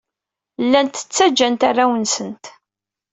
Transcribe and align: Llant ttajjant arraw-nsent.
Llant 0.63 0.95
ttajjant 1.03 1.65
arraw-nsent. 1.69 2.43